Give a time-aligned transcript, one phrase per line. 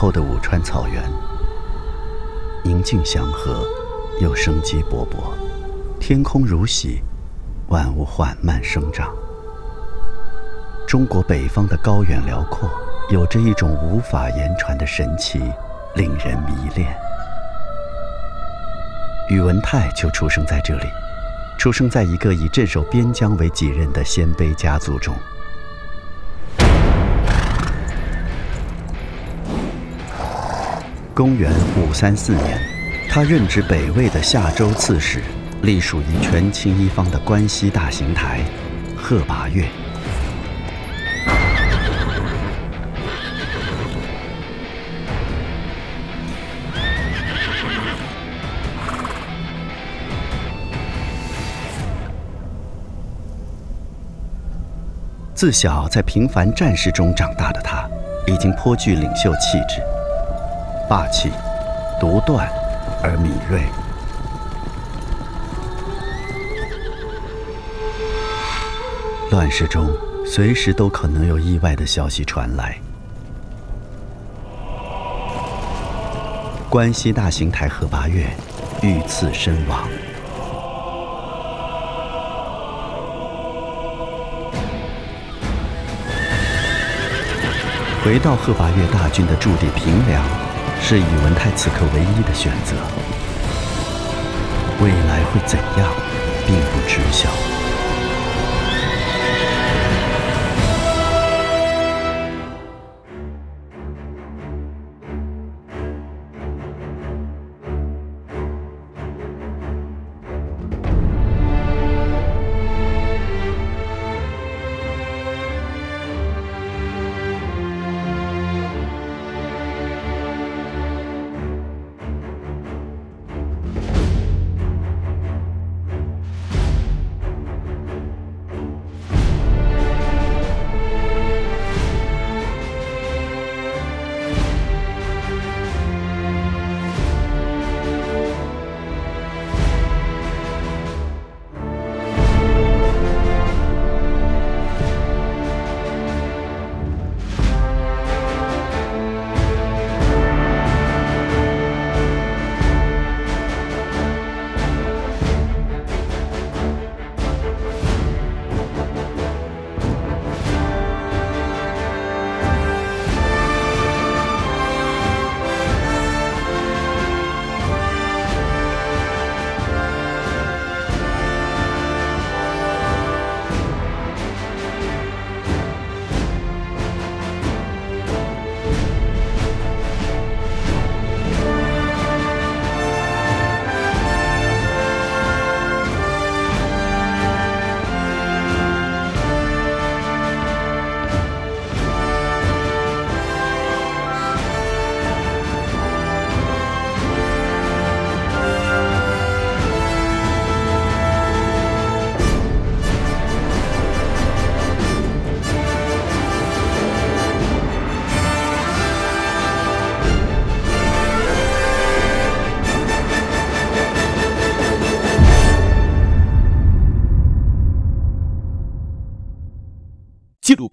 [0.00, 1.04] 后的武川草原，
[2.64, 3.66] 宁静祥和，
[4.18, 5.34] 又生机勃勃，
[6.00, 7.02] 天空如洗，
[7.68, 9.14] 万物缓慢生长。
[10.88, 12.66] 中国北方的高远辽阔，
[13.10, 15.38] 有着一种无法言传的神奇，
[15.94, 16.96] 令人迷恋。
[19.28, 20.86] 宇文泰就出生在这里，
[21.58, 25.14] 出生在一个以镇守边疆为己任的鲜卑家族中。
[31.20, 32.58] 公元五三四年，
[33.06, 35.20] 他任职北魏的夏州刺史，
[35.60, 38.40] 隶属于权倾一方的关西大行台
[38.96, 39.66] 贺拔岳。
[55.34, 57.86] 自小在平凡战士中长大的他，
[58.26, 59.82] 已经颇具领袖气质，
[60.90, 61.30] 霸气、
[62.00, 62.50] 独断
[63.00, 63.62] 而敏锐。
[69.30, 69.88] 乱世中，
[70.26, 72.76] 随时都可能有意外的消息传来。
[76.68, 78.26] 关西大行台贺拔岳
[78.82, 79.88] 遇刺身亡。
[88.04, 90.24] 回到贺拔岳大军的驻地平凉，
[90.82, 92.74] 是宇文泰此刻唯一的选择。
[94.82, 95.92] 未来会怎样，
[96.46, 97.59] 并不知晓。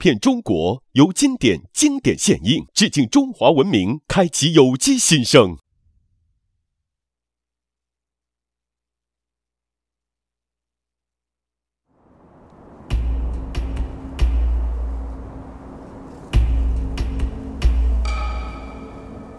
[0.07, 5.57] 纪录片《中国》由经典经典献映，致敬中华文明，开启有机新生。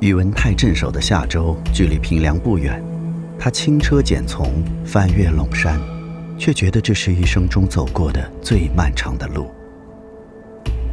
[0.00, 2.84] 宇文泰镇守的夏州距离平凉不远，
[3.38, 5.80] 他轻车简从，翻越陇山，
[6.38, 9.50] 却觉得这是一生中走过的最漫长的路。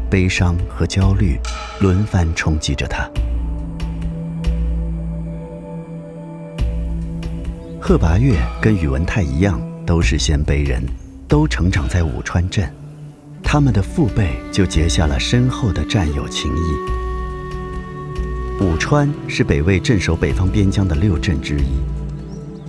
[0.09, 1.37] 悲伤和焦虑
[1.79, 3.09] 轮番冲击着他。
[7.81, 10.81] 贺拔岳跟宇文泰一样，都是鲜卑人，
[11.27, 12.67] 都成长在武川镇，
[13.43, 16.59] 他们的父辈就结下了深厚的战友情谊。
[18.63, 21.77] 武川是北魏镇守北方边疆的六镇之一。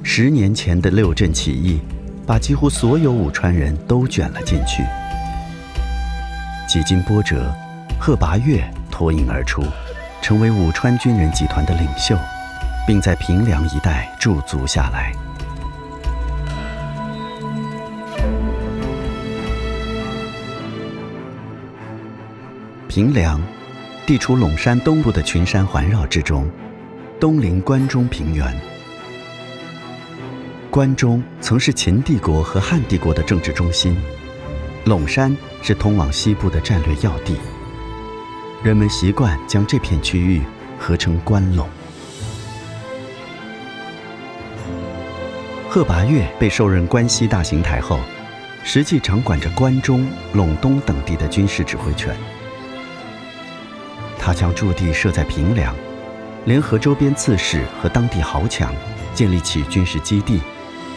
[0.02, 1.80] 十年前的六镇起义，
[2.26, 4.82] 把几乎所有武川人都卷了进去。
[6.76, 7.50] 几经波折，
[7.98, 9.62] 贺拔岳脱颖而出，
[10.20, 12.14] 成为武川军人集团的领袖，
[12.86, 15.10] 并在平凉一带驻足下来。
[22.86, 23.40] 平凉，
[24.04, 26.46] 地处陇山东部的群山环绕之中，
[27.18, 28.54] 东临关中平原。
[30.70, 33.96] 关中曾是秦帝国和汉帝国的政治中心，
[34.86, 37.34] 陇山是通往西部的战略要地。
[38.62, 40.42] 人们习惯将这片区域
[40.78, 41.66] 合称关陇。
[45.68, 47.98] 贺拔岳被授任关西大行台后，
[48.62, 52.16] 实际掌管着关中、陇东等地的军事指挥权。
[54.16, 55.74] 他将驻地设在平凉，
[56.44, 58.72] 联合周边刺史和当地豪强，
[59.12, 60.40] 建立起军事基地。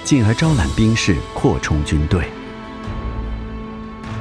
[0.03, 2.23] 进而招揽兵士，扩充军队。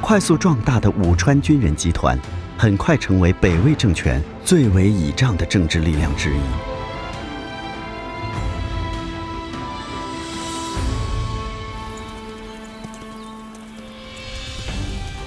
[0.09, 2.17] 快速壮大的武川军人集团，
[2.57, 6.39] 很快成为北魏政权最为倚仗的政治力量之一。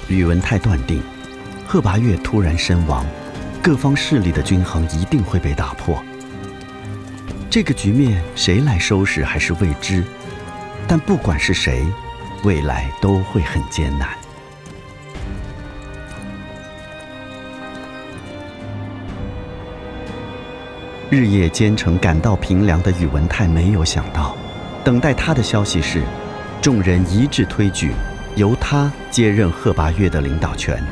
[0.08, 1.00] 宇文泰断定，
[1.64, 3.06] 贺拔岳突然身亡，
[3.62, 6.02] 各方势力的均衡一定会被打破。
[7.48, 10.02] 这个局面谁来收拾还是未知。
[10.88, 11.86] 但不管是谁，
[12.42, 14.08] 未来都会很艰难。
[21.12, 24.34] 日夜兼程赶到平凉的宇文泰没有想到，
[24.82, 26.02] 等待他的消息是，
[26.62, 27.92] 众人一致推举
[28.34, 30.82] 由他接任贺拔岳的领导权。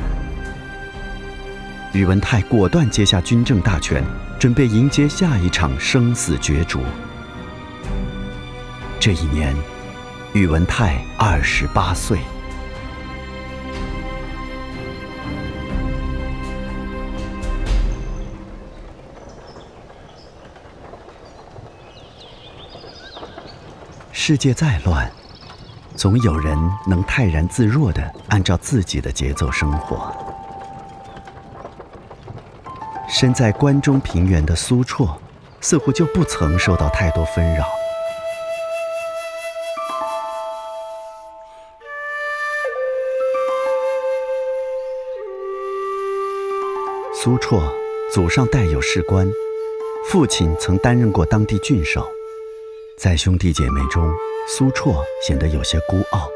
[1.91, 4.03] 宇文泰果断接下军政大权，
[4.37, 6.81] 准备迎接下一场生死角逐。
[8.99, 9.55] 这一年。
[10.33, 12.19] 宇文泰二十八岁。
[24.31, 25.11] 世界再乱，
[25.97, 26.57] 总有人
[26.87, 30.09] 能泰然自若的按照自己的节奏生活。
[33.09, 35.17] 身在关中平原的苏绰，
[35.59, 37.65] 似乎就不曾受到太多纷扰。
[47.13, 47.61] 苏绰
[48.13, 49.27] 祖上带有仕官，
[50.09, 52.07] 父亲曾担任过当地郡守。
[53.01, 54.13] 在兄弟姐妹中，
[54.47, 54.93] 苏绰
[55.25, 56.29] 显得有些孤傲。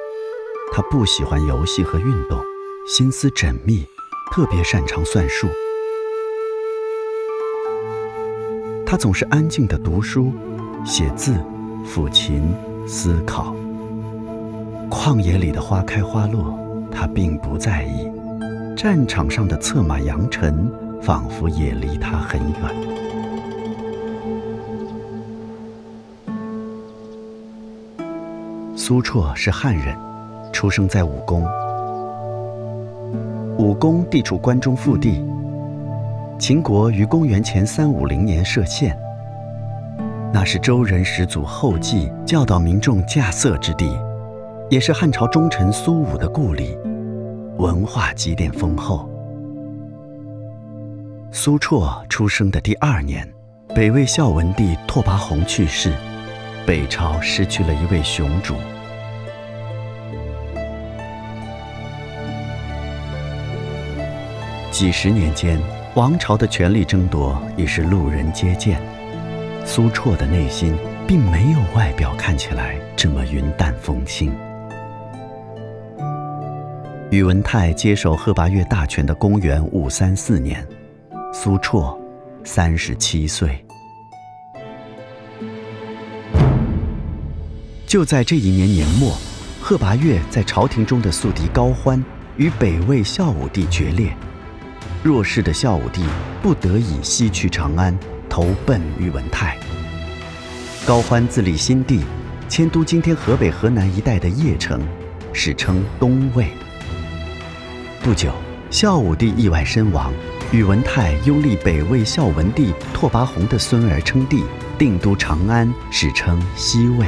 [0.73, 2.43] 他不喜欢游戏和运动，
[2.87, 3.85] 心思缜密，
[4.31, 5.47] 特别擅长算术。
[8.83, 10.33] 他总是安静地读书、
[10.83, 11.35] 写字、
[11.85, 12.51] 抚琴、
[12.87, 13.55] 思考。
[14.89, 16.57] 旷野里的花开花落，
[16.91, 18.11] 他并不在意。
[18.75, 20.67] 战场上的策马扬尘，
[20.99, 22.94] 仿佛也离他很远。
[28.87, 29.97] 苏绰是汉人，
[30.53, 31.43] 出生在武功。
[33.57, 35.25] 武功地处关中腹地，
[36.37, 38.95] 秦国于公元前三五零年设县，
[40.31, 43.89] 那是周人始祖后继教导民众稼穑之地，
[44.69, 46.77] 也是汉朝忠臣苏武的故里。
[47.57, 49.09] 文化积淀丰厚。
[51.31, 53.27] 苏绰出生的第二年，
[53.73, 55.91] 北魏孝文帝拓跋宏去世，
[56.67, 58.53] 北朝失去了一位雄主。
[64.77, 65.57] 几十年间，
[65.93, 68.77] 王朝的权力争夺已是路人皆见。
[69.65, 70.75] 苏绰的内心
[71.07, 74.35] 并没有外表看起来这么云淡风轻。
[77.09, 80.67] 宇文泰接手贺拔岳大权的公元五三四年，
[81.31, 81.97] 苏绰
[82.43, 83.65] 三十七岁。
[87.87, 89.15] 就在这一年年末，
[89.61, 92.03] 贺拔岳在朝廷中的宿敌高欢
[92.35, 94.13] 与北魏孝武帝决裂，
[95.05, 96.01] 弱势的孝武帝
[96.41, 97.95] 不得已西去长安，
[98.27, 99.55] 投奔宇文泰。
[100.83, 102.01] 高欢自立新帝，
[102.49, 104.81] 迁都今天河北、河南一带的邺城，
[105.31, 106.47] 史称东魏。
[108.01, 108.31] 不久，
[108.71, 110.11] 孝武帝意外身亡，
[110.51, 114.43] 宇文泰拥立北魏孝文帝拓跋宏的孙儿称帝，
[114.75, 117.05] 定都长安，史称西魏。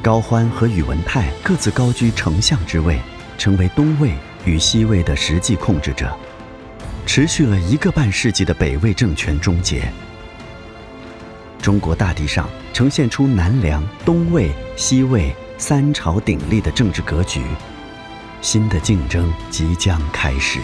[0.00, 2.98] 高欢和宇文泰各自高居丞相之位，
[3.36, 4.14] 成为东魏
[4.46, 6.10] 与西魏的实际控制者。
[7.06, 9.88] 持续了一个半世纪的北魏政权终结，
[11.62, 17.42] 中国大地上呈现出南梁、东魏、西魏三朝鼎立的政治格局。
[18.40, 20.58] 新的竞争即将开始。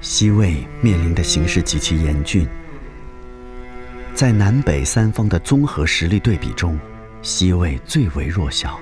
[0.00, 2.46] 西魏面临的形势极其严峻，
[4.14, 6.78] 在南北三方的综合实力对比中，
[7.24, 8.78] 西魏最为弱小。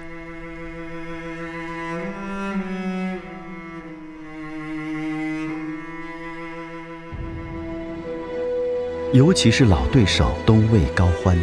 [9.12, 11.38] 尤其是老对手东魏高欢，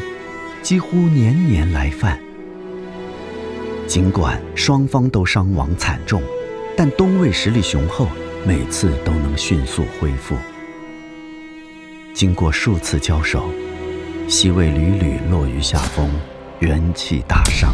[0.61, 2.19] 几乎年年来犯。
[3.87, 6.21] 尽管双方都伤亡惨重，
[6.75, 8.09] 但东魏实力雄厚，
[8.45, 10.35] 每次都能迅速恢复。
[12.13, 13.49] 经过数次交手，
[14.27, 16.11] 西魏屡屡落于下风，
[16.59, 17.73] 元气大伤。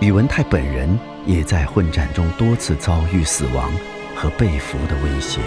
[0.00, 3.72] 宇文泰本人也在混战中多次遭遇死亡
[4.14, 5.40] 和被俘的威胁。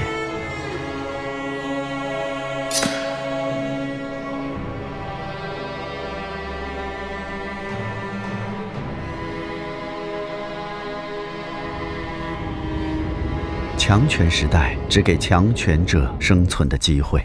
[13.77, 17.23] 强权时代只给强权者生存的机会。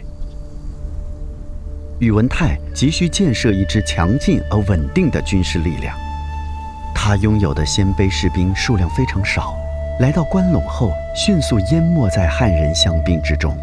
[2.03, 5.97] 宇文泰急需建设一支强劲而稳定的军事力量。
[6.93, 9.55] 他拥有的鲜卑士兵数量非常少，
[10.01, 13.57] 来到关陇后迅速淹没在汉人乡兵之中。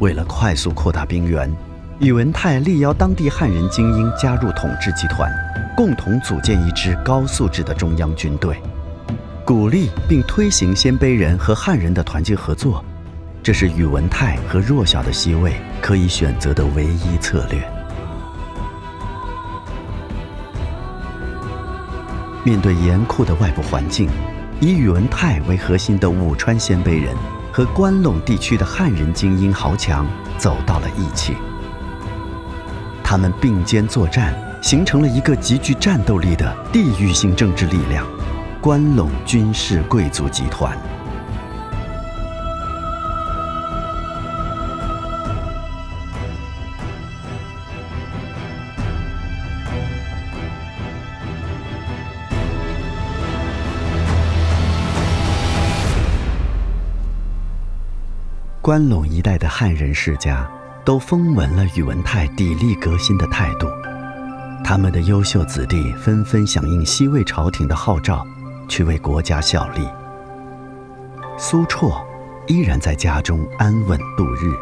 [0.00, 1.48] 为了快速扩大兵源，
[2.00, 5.32] 宇文泰力邀当地汉人精英加入统治集团，
[5.76, 8.56] 共同组建一支高素质的中央军队。
[9.44, 12.84] 鼓励并推行鲜卑人和汉人的团结合作，
[13.48, 17.66] 这是宇文泰和弱小的西魏可以选择的唯一策略。
[22.44, 24.06] 面对严酷的外部环境，
[24.60, 27.16] 以宇文泰为核心的武川鲜卑人
[27.50, 31.34] 和关陇地区的汉人精英豪强走到了一起。
[33.02, 38.06] 他们并肩作战，形成了一个极具战斗力的地域性政治力量。
[38.60, 40.76] 关陇军事贵族集团。
[58.68, 60.46] 关陇一带的汉人世家
[60.84, 63.66] 都风闻了宇文泰砥砺革新的态度，
[64.62, 68.22] 他们的优秀子弟纷纷响应西魏朝廷的号召。
[68.68, 69.88] 去为国家效力。
[71.38, 72.04] 苏绰
[72.46, 74.52] 依然在家中安稳度日。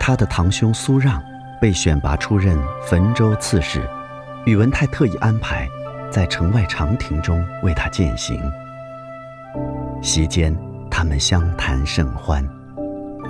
[0.00, 1.22] 他的堂兄苏让
[1.60, 3.86] 被选拔出任汾州刺史，
[4.46, 5.68] 宇文泰特意安排
[6.10, 8.40] 在城外长亭中为他饯行。
[10.00, 10.56] 席间，
[10.96, 12.48] 他们相谈甚欢。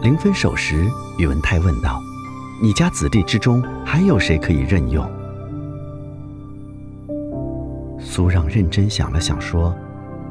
[0.02, 0.86] 临分手时，
[1.18, 1.98] 宇文泰问道
[2.62, 5.02] ：“你家子弟之中还有谁可以任用？”
[7.98, 9.74] 苏让认真想了想，说：“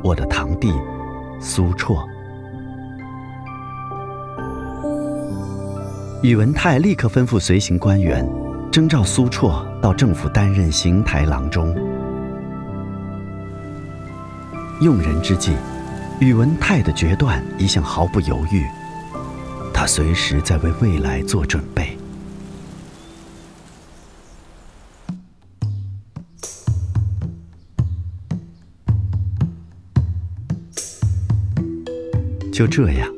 [0.06, 0.72] 我的堂弟
[1.40, 2.06] 苏绰。”
[6.22, 8.24] 宇文泰立刻吩咐随行官员，
[8.72, 11.76] 征召苏绰到政府担任行台郎中。
[14.82, 15.54] 用人之际，
[16.20, 18.66] 宇文泰的决断一向毫不犹豫，
[19.74, 21.98] 他随时在为未来做准备。
[32.54, 33.10] 就这样，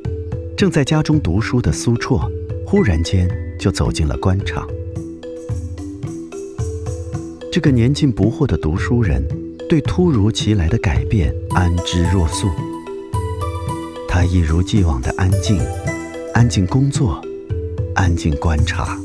[0.58, 2.32] 正在家中读书的苏绰，
[2.66, 4.66] 忽然间就走进了官场。
[7.52, 9.24] 这个年近不惑的读书人，
[9.70, 12.50] 对突如其来的改变安之若素。
[14.18, 15.60] 他一如既往的安静，
[16.34, 17.22] 安静工作，
[17.96, 18.98] 安静观察。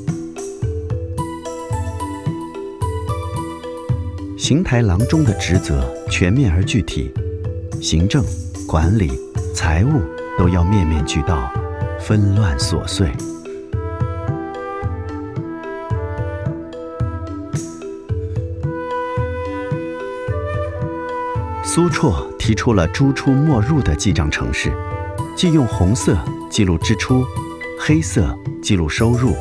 [4.39, 7.11] 邢台郎中的职责全面而具体，
[7.83, 8.25] 行政、
[8.69, 9.11] 管理、
[9.53, 10.01] 财务。
[10.39, 11.53] 都要面面俱到，
[11.99, 13.11] 纷乱琐碎。
[21.65, 24.73] 苏绰提出了“朱出没入”的记账程式，
[25.41, 26.19] 即用红色
[26.51, 27.25] 记录支出，
[27.79, 29.33] 黑色记录收入，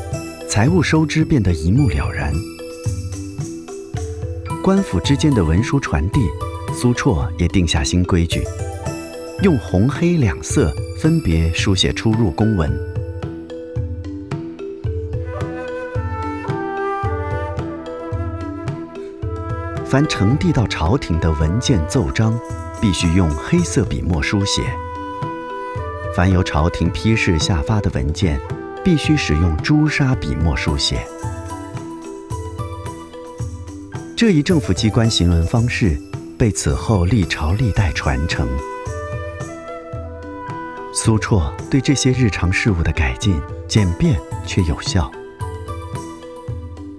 [0.47, 2.33] 财务收支变得一目了然。
[4.63, 6.21] 官府之间的文书传递，
[6.73, 8.41] 苏绰也定下新规矩，
[9.43, 10.73] 用红黑两色。
[10.97, 12.71] 分别书写出入公文。
[19.85, 22.39] 凡呈递到朝廷的文件奏章，
[22.79, 24.61] 必须用黑色笔墨书写；
[26.19, 28.37] 凡由朝廷批示下发的文件，
[28.83, 31.07] 必须使用朱砂笔墨书写。
[34.17, 35.97] 这一政府机关行文方式，
[36.37, 38.45] 被此后历朝历代传承。
[40.93, 45.09] 苏绰对这些日常事务的改进简便却有效。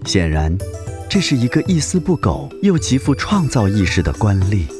[0.07, 0.57] 显然，
[1.11, 4.80] 这是一个一丝不苟又极富创造意识的官吏。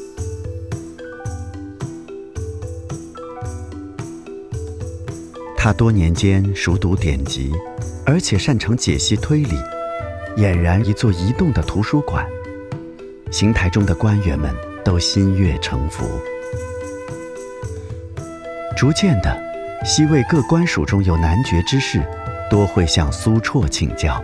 [5.63, 7.53] 他多年间熟读典籍，
[8.03, 9.55] 而且擅长解析推理，
[10.37, 12.25] 俨然一座移动的图书馆。
[13.29, 14.51] 邢台中的官员们
[14.83, 16.03] 都心悦诚服。
[18.75, 19.39] 逐渐的，
[19.85, 22.01] 西魏各官署中有难决之事，
[22.49, 24.19] 多会向苏绰请教。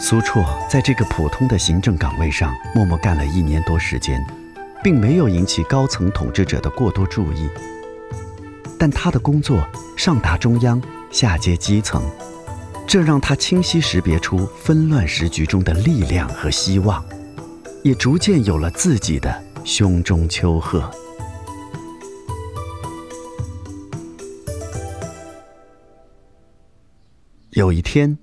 [0.00, 4.18] 苏绰在这个普通的行政岗位上默默干了一年多时间。
[4.86, 7.48] 并没有引起高层统治者的过多注意，
[8.78, 9.66] 但他的工作
[9.96, 12.00] 上达中央，下接基层，
[12.86, 17.04] 这让他清晰识别出纷乱时局中的力量和希望，
[17.82, 20.88] 也逐渐有了自己的胸中丘壑。
[27.50, 28.16] 有一天，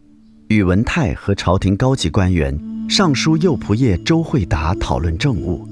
[0.48, 2.58] 宇文泰和朝廷高级官员、
[2.90, 5.68] 尚书右仆射周惠达讨论政务。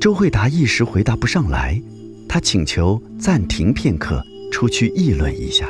[0.00, 1.78] 周惠达一时回答不上来，
[2.26, 5.68] 他请求暂停片刻，出去议论一下。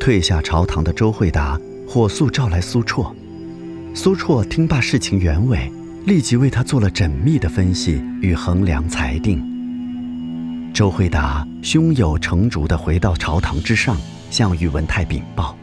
[0.00, 3.12] 退下朝堂的周惠达火速召来苏绰，
[3.92, 5.70] 苏绰听罢事情原委，
[6.06, 9.38] 立即为他做了缜密的分析与衡量裁定。
[10.72, 13.98] 周惠达胸有成竹地回到朝堂之上，
[14.30, 15.54] 向宇文泰禀报。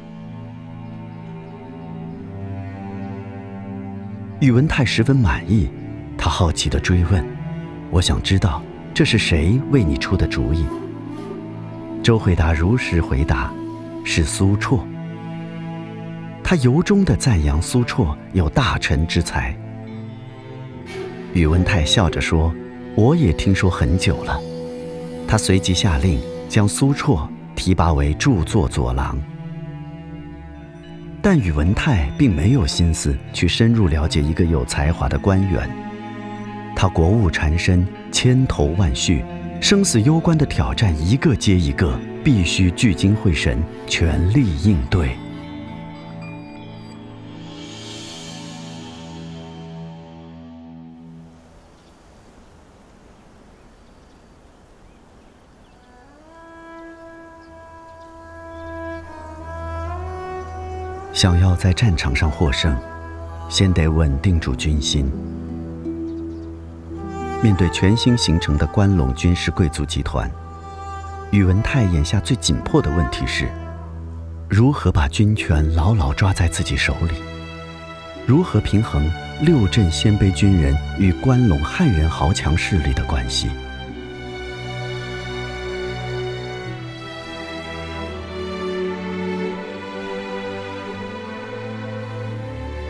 [4.42, 5.68] 宇文泰十分满意，
[6.20, 7.37] 他好奇地追问。
[7.90, 8.62] 我想知道
[8.94, 10.66] 这是谁为你出的主意。
[12.04, 13.52] 周惠达如实回答
[14.04, 14.80] ：“是苏绰。”
[16.44, 19.56] 他由衷地赞扬苏绰有大臣之才。
[21.34, 22.54] 宇文泰笑着说
[22.96, 24.40] ：“我也听说很久了。”
[25.28, 29.20] 他随即下令将苏绰提拔为著作佐郎。
[31.22, 35.87] 但宇文泰并没有心思去深入了解一个有才华的官员。
[36.80, 39.26] 他国务缠身，千头万绪，
[39.60, 45.10] 生死攸关的挑战一个接一个，必须聚精会神，全力应对。
[61.12, 62.78] 想要在战场上获胜，
[63.50, 65.12] 先得稳定住军心。
[67.44, 70.30] 面对全新形成的关陇军事贵族集团，
[71.30, 73.48] 宇文泰眼下最紧迫的问题是：
[74.50, 77.14] 如何把军权牢牢抓在自己手里？
[78.26, 79.08] 如何平衡
[79.40, 83.50] 六镇鲜卑军人与关陇汉人豪强势力的关系？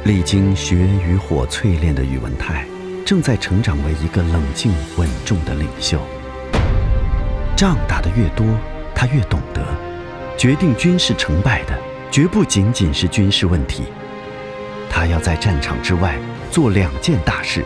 [0.06, 2.66] 历经血与火淬炼的宇文泰。
[3.08, 5.98] 正在成长为一个冷静稳重的领袖。
[7.56, 8.46] 仗打得越多，
[8.94, 9.66] 他越懂得，
[10.38, 11.80] 决定军事成败的
[12.12, 13.86] 绝不仅仅是军事问题。
[14.90, 16.20] 他要在战场之外
[16.52, 17.64] 做两件大事：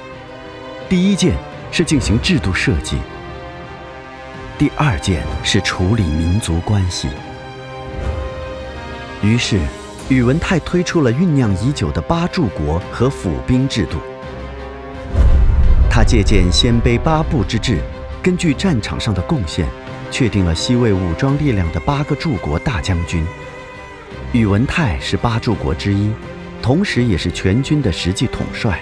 [0.88, 1.36] 第一件
[1.72, 2.98] 是进行制度设计；
[4.60, 7.08] 第二件是处理民族关系。
[9.24, 9.60] 于是，
[10.08, 13.98] 宇文泰推出了酝酿已久的八柱国和府兵制度。
[16.02, 17.78] 他借鉴鲜卑八部之制，
[18.24, 19.68] 根据战场上的贡献，
[20.10, 23.24] 确定了西魏武装力量的八个柱国大将军。
[24.32, 26.10] 宇文泰是八柱国之一，
[26.60, 28.80] 同时也是全军的实际统帅。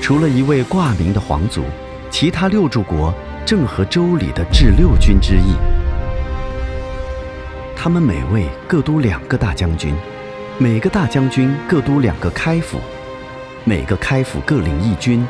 [0.00, 1.62] 除了一位挂名的皇族，
[2.08, 3.12] 其他六柱国
[3.44, 5.52] 正合周礼的治六军之意。
[7.76, 9.94] 他们每位各督两个大将军，
[10.56, 12.78] 每个大将军各督两个开府。
[13.66, 15.26] 每个开府各领一军，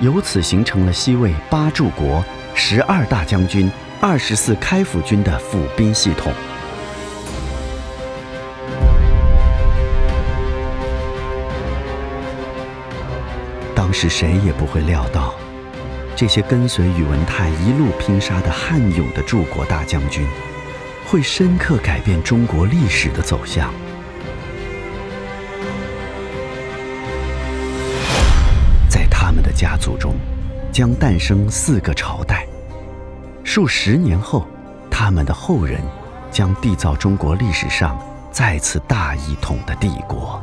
[0.00, 2.24] 由此形成了西魏八柱国、
[2.56, 6.32] 十二大将军、二十四开府军的府兵系统。
[13.76, 15.32] 当时谁也不会料到，
[16.16, 20.26] 这些跟随宇文泰一路拼杀的悍勇的柱国大将军，
[21.06, 23.72] 会深刻改变中国历史的走向。
[29.56, 30.14] 家族中
[30.70, 32.46] 将诞生四个朝代，
[33.42, 34.46] 数十年后，
[34.90, 35.80] 他们的后人
[36.30, 37.98] 将缔造中国历史上
[38.30, 40.38] 再次大一统的帝国。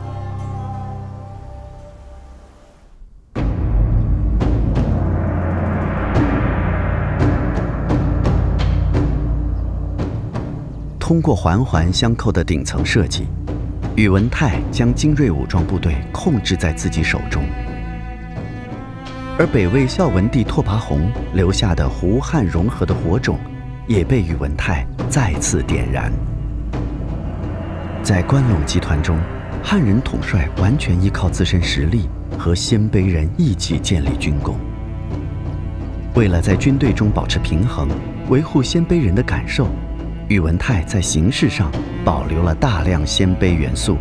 [11.00, 13.28] 通过环环相扣的顶层设计，
[13.96, 17.44] 宇文泰将精锐武装部队控制在自己手中。
[19.40, 23.40] 而北魏孝文帝拓跋宏留下的胡汉融合的火种，
[23.88, 26.14] 也被宇文泰再次点燃。
[28.04, 29.18] 在关陇集团中，
[29.64, 34.56] 汉人统帅完全依靠自身实力和鲜卑人一起建立军功。
[36.14, 37.90] 为了在军队中保持平衡，
[38.30, 39.68] 维护鲜卑人的感受，
[40.28, 41.72] 宇文泰在形式上
[42.06, 43.98] 保留了大量鲜卑元素，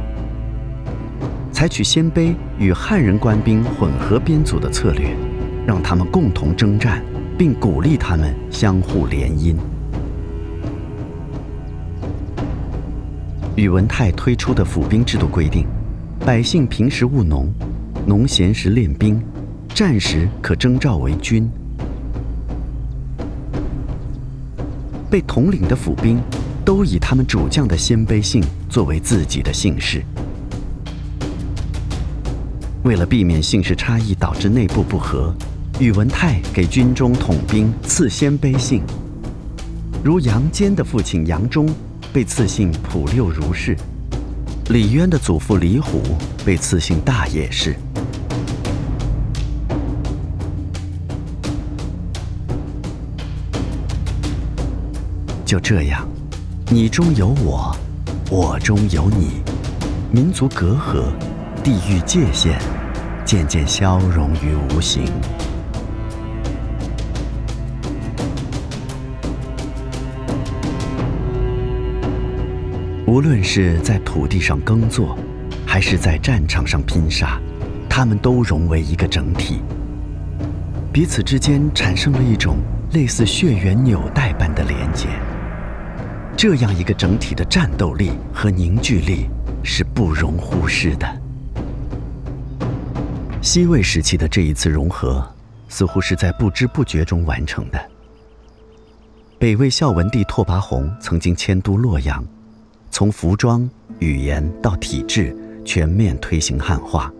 [1.62, 5.16] 采取鲜卑与汉人官兵混合编组的策略，
[5.64, 7.00] 让他们共同征战，
[7.38, 9.54] 并鼓励他们相互联姻。
[13.54, 15.64] 宇文泰推出的府兵制度规定，
[16.26, 17.48] 百姓平时务农，
[18.06, 19.22] 农闲时练兵，
[19.68, 21.48] 战时可征召为军。
[25.08, 26.20] 被统领的府兵，
[26.64, 30.02] 都以他们主将的鲜卑姓作为自己的姓氏。
[32.84, 35.32] 为了避免姓氏差异导致内部不和，
[35.78, 38.82] 宇文泰给军中统兵赐鲜卑姓，
[40.02, 41.68] 如杨坚的父亲杨忠
[42.12, 43.76] 被赐姓普六如氏，
[44.70, 46.02] 李渊的祖父李虎
[46.44, 47.76] 被赐姓大野氏。
[55.46, 56.08] 就这样，
[56.68, 57.76] 你中有我，
[58.28, 59.40] 我中有你，
[60.10, 61.12] 民族隔阂、
[61.64, 62.58] 地域界限
[63.24, 65.04] 渐渐消融于无形。
[73.06, 75.16] 无论是在土地上耕作，
[75.64, 77.40] 还是在战场上拼杀，
[77.88, 79.62] 他们都融为一个整体，
[80.92, 82.56] 彼此之间产生了一种
[82.92, 85.06] 类似血缘纽带般的连结。
[86.36, 89.28] 这样一个整体的战斗力和凝聚力
[89.62, 91.06] 是不容忽视的。
[93.42, 95.28] 西魏时期的这一次融合，
[95.68, 97.90] 似乎是在不知不觉中完成的。
[99.36, 102.24] 北魏孝文帝拓跋宏曾经迁都洛阳，
[102.88, 107.12] 从服装、语言到体制，全面推行汉化。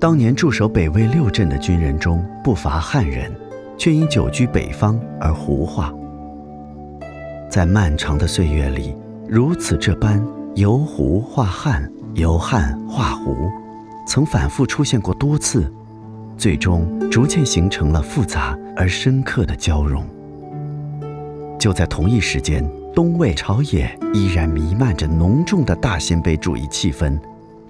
[0.00, 3.32] 当年驻守北魏六镇的军人中不乏汉人，
[3.78, 5.94] 却因久居北方而胡化。
[7.48, 8.92] 在漫长的岁月里，
[9.28, 10.20] 如此这般
[10.56, 13.48] 由胡化汉，由汉化胡，
[14.06, 15.72] 曾反复出现过多次，
[16.36, 20.06] 最终逐渐形成了复杂而深刻的交融。
[21.58, 27.18] 就在同一时间，东魏朝野依然弥漫着浓重的大鲜卑主义气氛，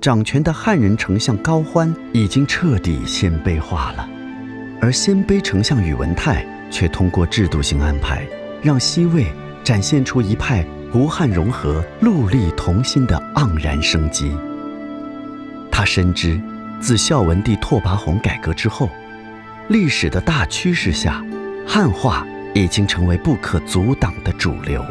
[0.00, 4.08] 掌权的汉人丞相高欢已经彻底鲜卑化了，
[4.80, 8.26] 而鲜卑丞相宇文泰却通过制度性安排，
[8.62, 9.26] 让西魏。
[9.64, 14.30] 展现出一派胡汉融合、戮力同心的盎然生机。
[15.76, 16.40] 他深知，
[16.80, 18.88] 自孝文帝拓跋宏改革之后，
[19.68, 21.20] 历史的大趋势下，
[21.66, 24.86] 汉化已经成为不可阻挡的主流。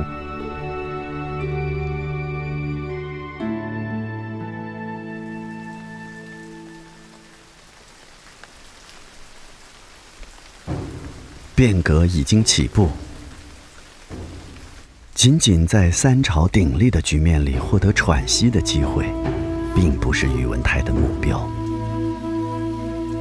[11.56, 12.89] 变革已经起步。
[15.15, 19.06] 仅仅在三朝鼎立的局面里获得喘息的机会，
[19.75, 21.47] 并不是宇文泰的目标。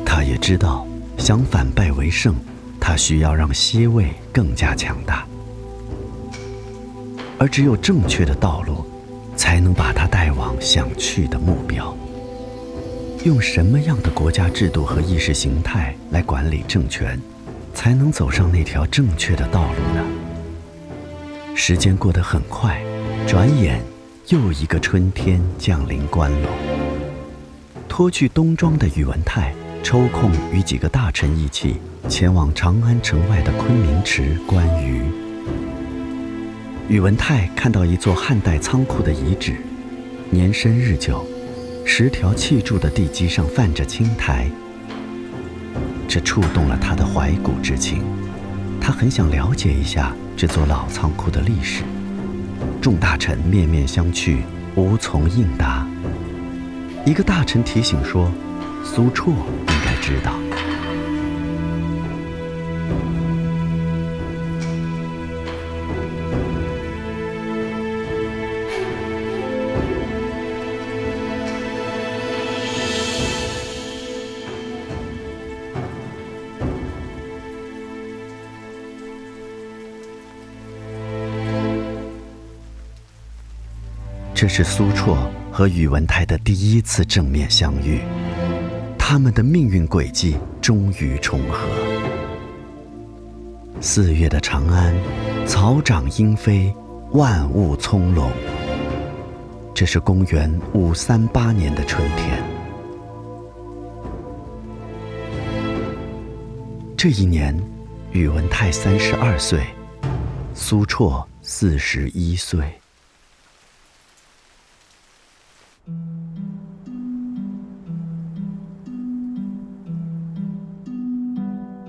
[0.05, 0.87] 他也知道，
[1.17, 2.35] 想反败为胜，
[2.79, 5.27] 他需要让西魏更加强大，
[7.39, 8.85] 而只有正确的道路，
[9.37, 11.97] 才能把他带往想去的目标。
[13.25, 17.19] 用什么样的国家制度和意识形态来管理政权，
[17.73, 20.05] 才能走上那条正确的道路呢？
[21.55, 22.83] 时间过得很快，
[23.27, 23.81] 转眼
[24.29, 26.47] 又一个春天降临关陇。
[27.89, 31.77] 脱去冬装的宇文泰抽空与几个大臣一起
[32.09, 35.03] 前往长安城外的昆明池观鱼。
[36.89, 39.57] 宇文泰看到一座汉代仓库的遗址，
[40.31, 41.27] 年深日久，
[41.85, 44.47] 十条砌筑的地基上泛着青苔。
[46.07, 48.05] 这触动了他的怀古之情，
[48.81, 50.15] 他很想了解一下。
[50.35, 51.85] 这座老仓库的历史，
[52.81, 54.39] 众大臣面面相觑，
[54.75, 55.87] 无从应答。
[57.05, 58.31] 一个大臣提醒说
[58.85, 60.33] ：“苏绰应该知道。”
[84.43, 85.17] 这是苏绰
[85.53, 88.01] 和宇文泰的第一次正面相遇，
[88.99, 91.65] 他们的命运轨迹终于重合。
[93.81, 94.93] 四月的长安，
[95.47, 96.75] 草长莺飞，
[97.13, 98.33] 万物葱茏。
[99.73, 102.43] 这是公元五三八年的春天。
[106.97, 107.57] 这一年，
[108.11, 109.61] 宇文泰三十二岁，
[110.53, 112.65] 苏绰四十一岁。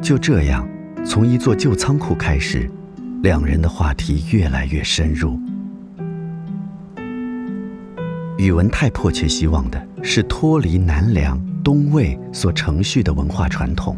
[0.04, 0.68] 就这样，
[1.06, 2.70] 从一座旧仓库开始，
[3.22, 5.40] 两人的话题越来越深入。
[8.38, 13.96] 宇文泰迫切希望的是脱离南梁、东魏所承续的文化传统，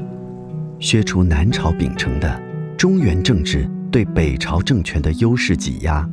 [0.80, 2.40] 削除南朝秉承的
[2.78, 6.08] 中原政治对北朝政权的优势挤压，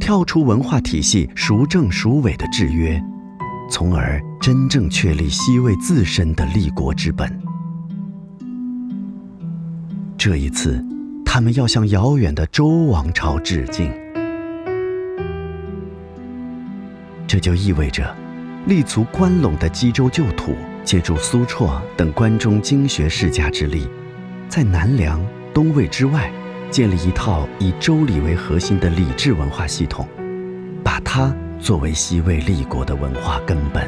[0.00, 3.00] 跳出文化体系孰正孰伪的制约，
[3.70, 7.45] 从而真正确立西魏自身的立国之本。
[10.18, 10.82] 这一次，
[11.24, 13.92] 他们要向遥远的周王朝致敬。
[17.26, 18.16] 这就意味着，
[18.66, 23.86] 立足关陇的冀州旧土，借助苏绰等关中经学世家之力，
[24.48, 25.20] 在南梁、
[25.52, 26.30] 东魏之外，
[26.70, 30.08] 建立一套以周礼为核心的礼制文化系统，
[30.82, 33.86] 把它作为西魏立国的文化根本。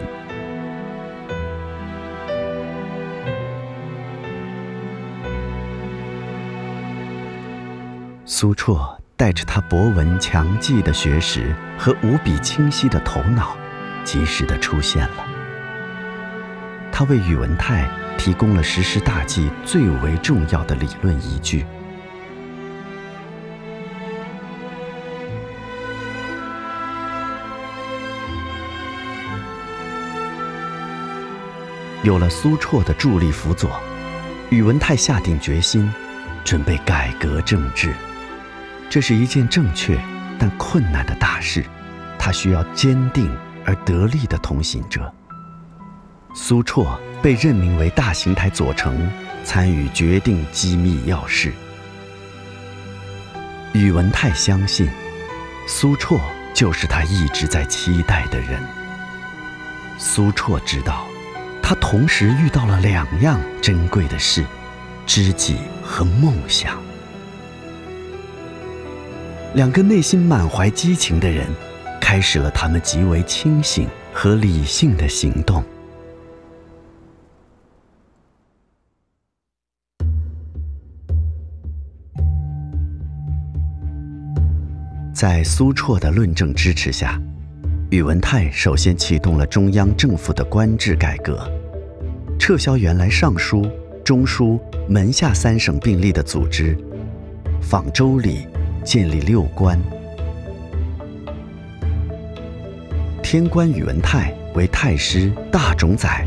[8.38, 8.96] 苏绰。
[9.16, 13.57] 带着他博闻强记的学识和无比清晰的头脑，
[14.05, 15.27] 及时的出现了。
[16.92, 21.66] 他为宇文泰提供了实施大计最为重要的理论依据。
[32.05, 33.81] 有了苏绰的助力辅佐，
[34.51, 35.92] 宇文泰下定决心，
[36.44, 37.92] 准备改革政治。
[38.90, 39.98] 这是一件正确
[40.38, 41.64] 但困难的大事，
[42.18, 43.31] 他需要坚定
[43.64, 45.12] 而得力的同行者。
[46.35, 48.96] 苏绰被任命为大行台左丞，
[49.44, 51.53] 参与决定机密要事。
[53.74, 54.88] 宇文泰相信，
[55.66, 56.18] 苏绰
[56.55, 58.62] 就是他一直在期待的人。
[59.98, 61.07] 苏绰知道，
[61.62, 64.44] 他同时遇到了两样珍贵的事：
[65.07, 66.81] 知己和梦想。
[69.55, 71.47] 两个内心满怀激情的人，
[71.99, 75.65] 开始了他们极为清醒和理性的行动。
[85.15, 87.21] 在苏绰的论证支持下，
[87.91, 91.51] 宇文泰首先启动了中央政府的官制改革，
[92.39, 93.67] 撤销原来尚书、
[94.05, 96.79] 中书、门下三省并立的组织，
[97.61, 98.47] 仿周礼。
[98.85, 99.79] 建立六官，
[103.23, 106.27] 天官宇文泰为太师、大冢宰，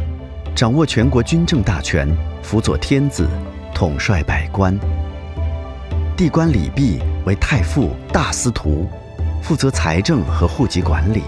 [0.56, 2.08] 掌握全国军政大权，
[2.44, 3.28] 辅佐天子，
[3.74, 4.78] 统帅百官。
[6.16, 8.88] 地官李泌为太傅、大司徒，
[9.42, 11.24] 负责财政和户籍管理。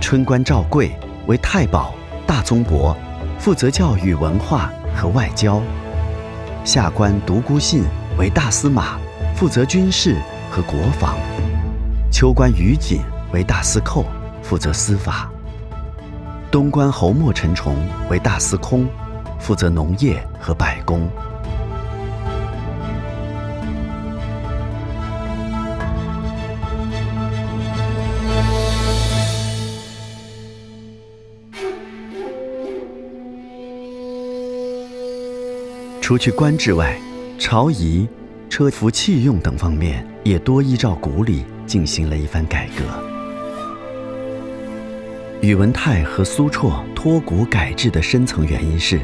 [0.00, 0.92] 春官赵贵
[1.26, 1.94] 为太保、
[2.26, 2.96] 大宗伯，
[3.38, 5.60] 负责教育、文化和外交。
[6.64, 7.84] 下官独孤信
[8.16, 8.98] 为大司马。
[9.38, 10.16] 负责军事
[10.50, 11.16] 和国防，
[12.10, 14.04] 秋官于锦为大司寇，
[14.42, 15.30] 负责司法；
[16.50, 17.76] 东关侯莫陈崇
[18.10, 18.88] 为大司空，
[19.38, 21.08] 负责农业和百工。
[36.02, 36.98] 除去官制外，
[37.38, 38.08] 朝仪。
[38.48, 42.84] 车服器用等方面也多依照古礼进行了一番改革。
[45.40, 49.00] 宇文泰和苏绰托古改制的深层原因是，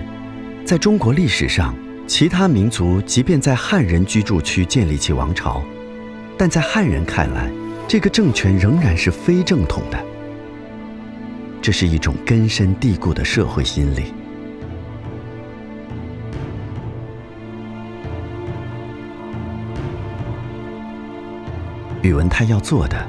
[0.64, 1.74] 在中国历史上，
[2.07, 5.62] 其他民族即便在汉人居住区建立起王朝，
[6.37, 7.48] 但在汉人看来，
[7.87, 10.04] 这个政权仍然是非正统的。
[11.62, 14.12] 这是一种根深蒂固的社会心理。
[22.04, 23.02] 宇文泰要做的，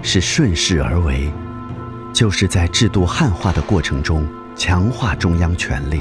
[0.00, 1.30] 是顺势而为，
[2.10, 4.26] 就是在制度汉化的过程中
[4.56, 6.00] 强化中央权力。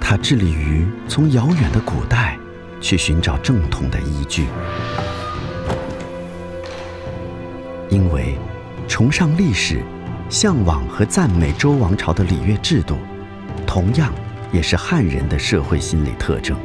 [0.00, 2.38] 他致力于从遥远的古代
[2.80, 4.46] 去寻找正统的依据。
[7.88, 8.38] 因为
[8.86, 9.82] 崇尚历史、
[10.30, 12.96] 向往和赞美周王朝的礼乐制度，
[13.66, 14.12] 同样
[14.52, 16.56] 也是汉人的社会心理特征。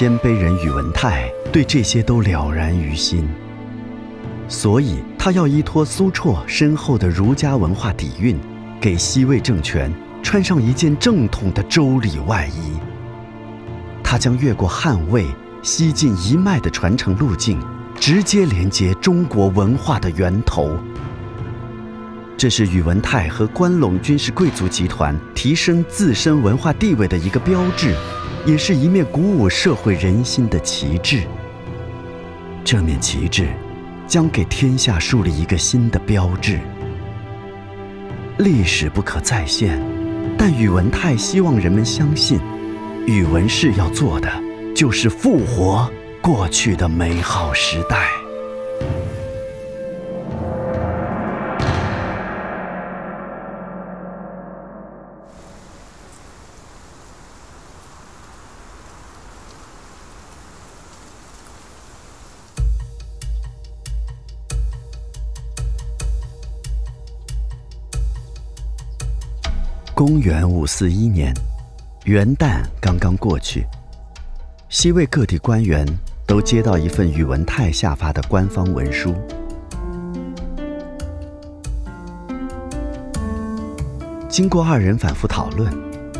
[0.00, 3.28] 鲜卑人宇文泰对这些都了然于心，
[4.48, 8.40] 所以他要依托苏绰深厚的儒家文化底蕴，
[8.80, 12.78] 给西魏政权穿上一件正统的周礼外衣。
[14.02, 15.26] 他将越过汉魏、
[15.62, 17.60] 西晋一脉的传承路径，
[17.96, 20.78] 直接连接中国文化的源头。
[22.38, 27.94] 这是宇文泰和关陇军事贵族集团提升自身文化地位的一个标志。
[28.46, 31.22] 也是一面鼓舞社会人心的旗帜。
[32.64, 33.48] 这面旗帜
[34.06, 36.58] 将给天下树立一个新的标志。
[38.38, 39.82] 历史不可再现，
[40.38, 42.40] 但宇文泰希望人们相信，
[43.06, 44.30] 宇文氏要做的
[44.74, 45.90] 就是复活
[46.22, 48.19] 过去的美好时代。
[70.60, 71.32] 五四一年，
[72.04, 73.64] 元旦刚刚过去，
[74.68, 75.86] 西魏各地官员
[76.26, 79.14] 都接到一份宇文泰下发的官方文书。
[84.28, 85.72] 经过二人反复讨论，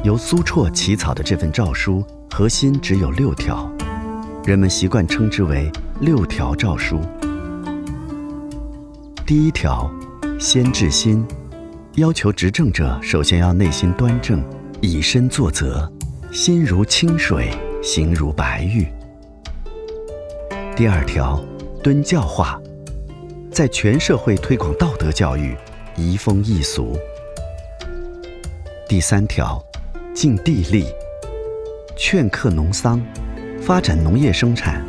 [0.05, 3.71] 由苏绰起草的这份诏书核心只有六条，
[4.47, 6.99] 人们习惯称之为“六条诏书”。
[9.27, 9.91] 第一条，
[10.39, 11.27] 先治心。
[11.97, 14.41] 要求执政者首先要内心端正，
[14.81, 15.91] 以身作则，
[16.31, 17.51] 心如清水，
[17.83, 18.87] 行如白玉。
[20.77, 21.45] 第二条，
[21.83, 22.61] 敦教化，
[23.51, 25.57] 在全社会推广道德教育，
[25.97, 26.97] 移风易俗。
[28.89, 29.61] 第三条，
[30.15, 30.87] 尽地利，
[31.97, 33.05] 劝客农桑，
[33.61, 34.87] 发展农业生产，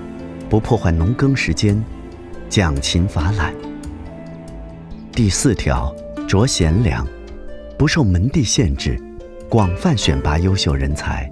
[0.52, 1.84] 不破坏农耕时间，
[2.48, 3.56] 讲勤罚懒。
[5.12, 5.92] 第四条。
[6.28, 7.06] 着贤良，
[7.78, 8.98] 不受门第限制，
[9.50, 11.30] 广泛选拔优秀人才。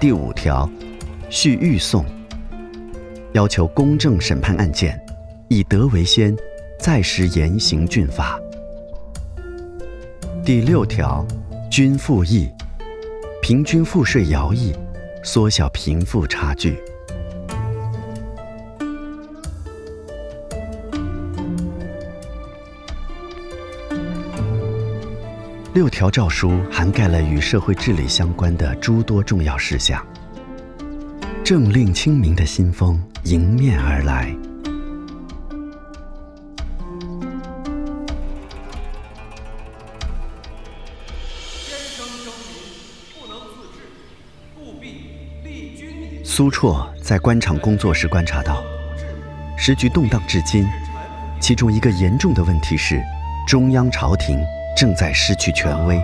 [0.00, 0.68] 第五条，
[1.28, 2.04] 续预讼，
[3.32, 4.98] 要求公正审判案件，
[5.48, 6.34] 以德为先，
[6.78, 8.40] 再实严刑峻法。
[10.42, 11.26] 第六条，
[11.70, 12.48] 均富役，
[13.42, 14.74] 平均赋税徭役，
[15.22, 16.78] 缩小贫富差距。
[25.72, 30.04] 六条诏书涵盖了与社会治理相关的诸多重要事项，
[31.44, 34.34] 政令清明的新风迎面而来。
[46.24, 48.60] 苏绰在官场工作时观察到，
[49.56, 50.66] 时局动荡至今，
[51.38, 53.00] 其中一个严重的问题是
[53.46, 54.36] 中央朝廷。
[54.76, 56.00] 正在失去权威，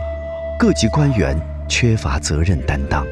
[0.58, 1.36] 各级官员
[1.68, 3.06] 缺乏责任担当。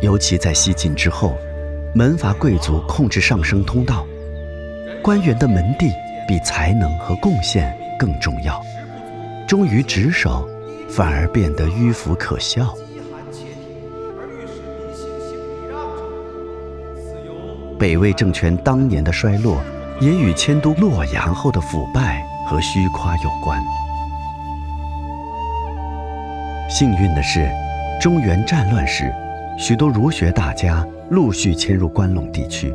[0.00, 1.36] 尤其在西晋之后，
[1.94, 4.06] 门阀贵族控制上升通道，
[5.02, 5.90] 官员的门第
[6.26, 8.60] 比才能和贡献更重要。
[9.46, 10.48] 忠于职守，
[10.88, 12.74] 反而变得迂腐可笑。
[17.78, 19.58] 北魏政权当年的衰落，
[20.00, 22.23] 也与迁都洛阳后的腐败。
[22.46, 23.62] 和虚夸有关。
[26.68, 27.48] 幸运的是，
[28.00, 29.12] 中原战乱时，
[29.58, 32.74] 许多儒学大家陆续迁入关陇地区。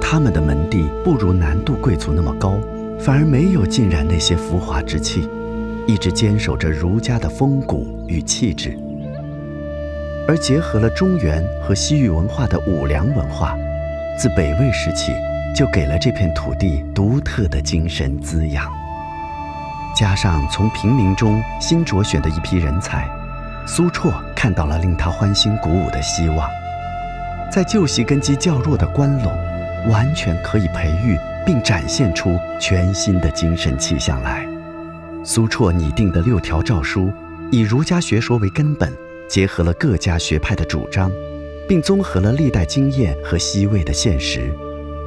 [0.00, 2.58] 他们的门第不如南渡贵族那么高，
[3.00, 5.28] 反而没有浸染那些浮华之气，
[5.86, 8.78] 一直坚守着儒家的风骨与气质，
[10.26, 13.56] 而结合了中原和西域文化的五梁文化，
[14.18, 15.12] 自北魏时起。
[15.54, 18.70] 就给了这片土地独特的精神滋养。
[19.96, 23.08] 加上从平民中新擢选的一批人才，
[23.64, 26.50] 苏绰看到了令他欢欣鼓舞的希望。
[27.52, 29.30] 在旧习根基较弱的关陇，
[29.88, 34.44] 完全可以培育并展现出全新的精神气象来。
[35.22, 37.12] 苏绰拟定的六条诏书，
[37.52, 38.92] 以儒家学说为根本，
[39.28, 41.08] 结合了各家学派的主张，
[41.68, 44.52] 并综合了历代经验和西魏的现实。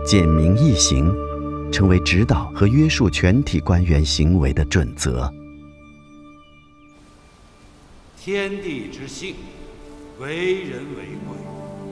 [0.07, 1.13] 简明易行，
[1.69, 5.29] 成为指导和约束全体官员行为的准则。
[8.17, 9.35] 天地之性，
[10.17, 11.37] 为人为贵。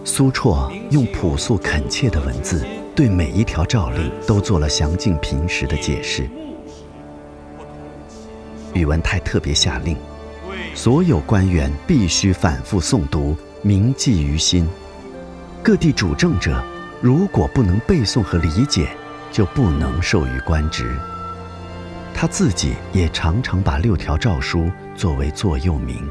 [0.05, 6.30] 苏绰用朴素恳切的文字，对每一条诏令都做了详尽平实的解释。
[8.74, 9.97] 宇文泰特别下令，
[10.74, 14.66] 所有官员必须反复诵读，铭记于心。
[15.61, 16.63] 各地主政者
[17.06, 18.89] 如果不能背诵和理解，
[19.32, 20.97] 就不能授予官职。
[22.16, 26.03] 他自己也常常把六条诏书作为座右铭。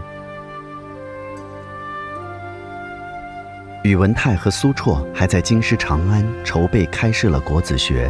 [3.83, 8.09] 宇文泰和苏绰还在京师长安筹备开设了国子学，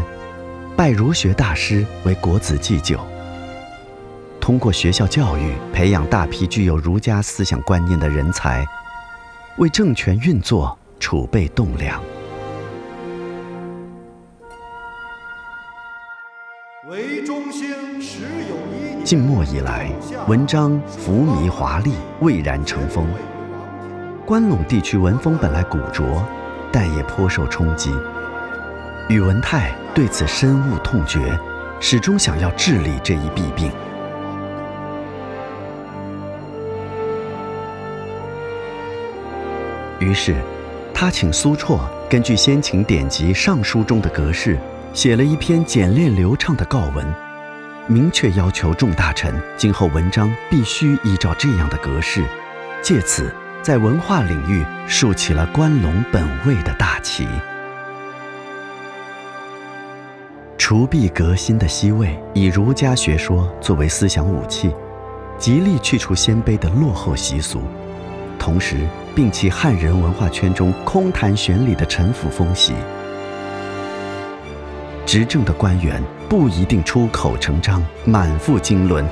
[0.76, 3.00] 拜儒学大师为国子祭酒。
[4.42, 8.62] 通过学校教育培养大批具有儒家思想观念的人才，
[9.56, 11.98] 为政权运作储备栋梁。
[16.86, 19.90] 为中心时有一晋末以来，
[20.28, 23.06] 文章浮靡华丽，蔚然成风。
[24.26, 26.22] 关陇地区文风本来古拙，
[26.70, 27.90] 但也颇受冲击。
[29.08, 31.18] 宇文泰对此深恶痛绝，
[31.80, 33.70] 始终想要治理这一弊病。
[40.00, 40.34] 于是，
[40.92, 41.78] 他请苏绰
[42.10, 44.58] 根据先秦典籍《尚书》中的格式，
[44.94, 47.04] 写了一篇简练流畅的告文，
[47.88, 52.24] 明确要求众大臣今后文章必须依照这样的格式，
[52.80, 57.26] 借此在文化领域竖起了关陇本位的大旗。
[60.56, 64.72] 除弊革新的西魏以儒家学说作为思想武器，
[65.36, 67.62] 极力去除鲜卑的落后习俗，
[68.38, 68.76] 同时。
[69.14, 72.74] 摒弃汉人文化圈中空谈玄理的陈腐风习。
[75.06, 79.06] 执政的官员不一定出口成章、满腹经纶，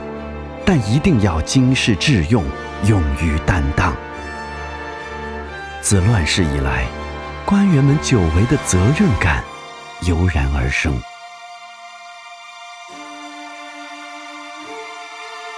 [0.64, 2.44] 但一定要经世致用、
[2.86, 3.94] 勇于担当。
[5.80, 6.86] 自乱世以来，
[7.44, 9.44] 官员们久违的责任感
[10.02, 10.98] 油然而生。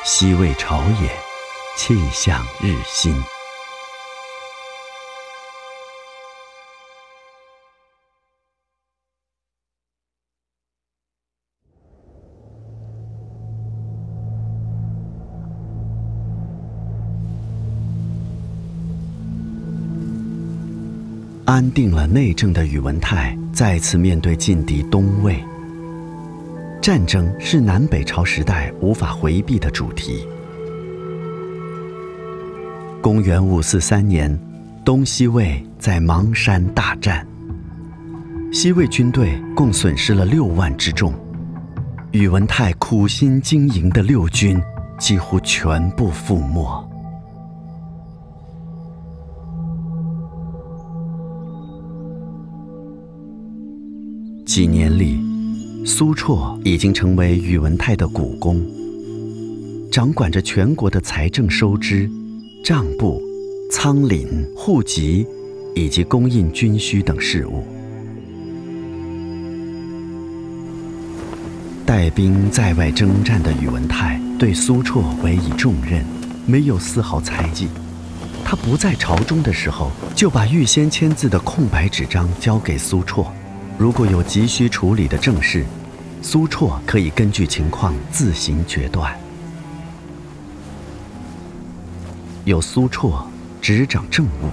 [0.05, 1.11] 西魏朝野，
[1.77, 3.15] 气象日新。
[21.55, 25.39] 安定了内政的宇文泰再次面对劲敌东魏。
[26.83, 30.27] 战争是南北朝时代无法回避的主题。
[33.01, 34.37] 公元五四三年，
[34.85, 37.25] 东西魏在邙山大战，
[38.53, 41.15] 西魏军队共损失了六万之众，
[42.11, 44.61] 宇文泰苦心经营的六军
[44.99, 46.85] 几乎全部覆没。
[54.55, 55.19] 几年里，
[55.85, 58.65] 苏绰已经成为宇文泰的股肱，
[59.91, 62.09] 掌管着全国的财政收支、
[62.63, 63.21] 账簿、
[63.69, 64.25] 仓廪、
[64.55, 65.27] 户籍
[65.75, 67.65] 以及供应军需等事务。
[71.85, 76.05] 带兵在外征战的宇文泰对苏绰委以重任，
[76.47, 77.67] 没有丝毫猜忌。
[78.45, 83.27] 他不在朝中的时候，就把预先签字的空白纸张交给苏绰。
[83.77, 85.65] 如果有急需处理的政事，
[86.23, 89.15] 苏绰可以根据情况自行决断。
[92.45, 93.25] 有苏绰
[93.61, 94.51] 执掌政务，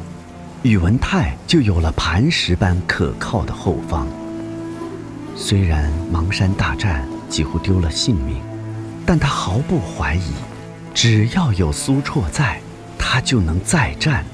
[0.63, 4.07] 宇文泰就有了磐石般可靠的后方。
[5.35, 8.41] 虽然邙山大战几乎丢了性命，
[9.05, 10.31] 但他毫不怀疑，
[10.93, 12.59] 只要有苏绰在，
[12.97, 14.25] 他就能再战，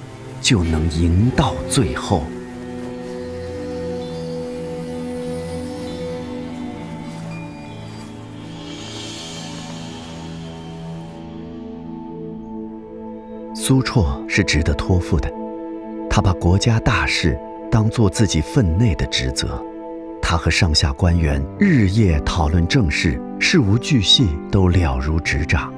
[0.41, 2.23] 就能赢到最后。
[13.67, 15.29] 苏绰是值得托付的，
[16.09, 17.37] 他把国家大事
[17.69, 19.61] 当做自己分内的职责，
[20.21, 25.69] 他和上下官员日夜讨论政事，事无巨细都了如指掌。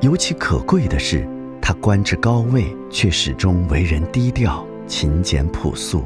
[0.00, 1.28] 尤其可贵的是，
[1.60, 6.04] 他官至高位，却始终为人低调、勤俭朴素。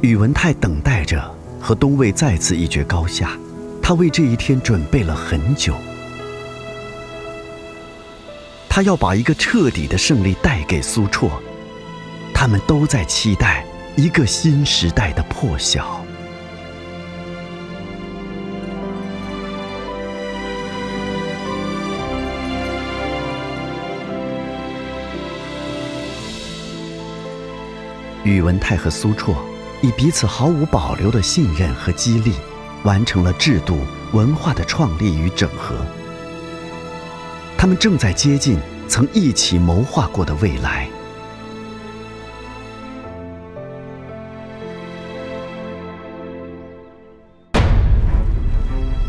[0.00, 1.22] 宇文泰等待着
[1.60, 3.36] 和东魏再次一决高下，
[3.82, 5.74] 他为这一天准备了很久。
[8.74, 11.28] 他要把一个彻底的胜利带给苏绰
[12.32, 13.66] 他们都在期待
[13.96, 16.02] 一个新时代的破晓。
[28.24, 29.34] 宇文泰和苏绰
[29.82, 32.32] 以彼此毫无保留的信任和激励
[32.84, 33.80] 完成了制度
[34.14, 35.76] 文化的创立与整合。
[37.62, 38.58] 他们正在接近
[38.88, 40.88] 曾一起谋划过的未来。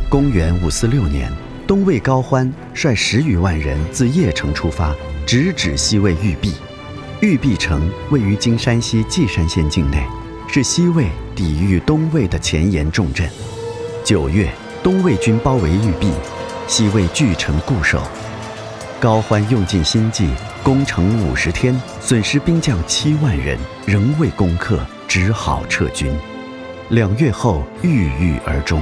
[0.08, 1.32] 公元五四六年，
[1.66, 4.96] 东魏高欢率十余万人自邺城出发，
[5.26, 6.54] 直指西魏玉璧。
[7.22, 10.06] 玉璧城位于今山西稷山县境内，
[10.48, 13.28] 是西魏抵御东魏的前沿重镇。
[14.04, 14.48] 九月，
[14.84, 16.12] 东魏军包围玉璧，
[16.68, 18.00] 西魏据城固守。
[19.04, 20.30] 高欢用尽心计，
[20.64, 24.80] 攻城五十天，损失兵将七万人，仍未攻克，
[25.10, 26.10] 只好撤军。
[26.88, 28.82] 两月后，郁郁而终。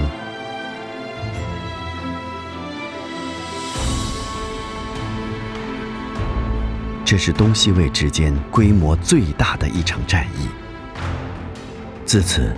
[7.04, 10.46] 这是东西魏之间规模最大的一场战役。
[12.06, 12.56] 自此，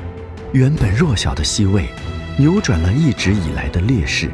[0.51, 1.87] 原本弱小的西魏，
[2.35, 4.29] 扭转了一直以来的劣势。